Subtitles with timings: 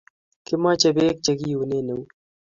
[0.45, 2.09] Kimache peek che kiunen out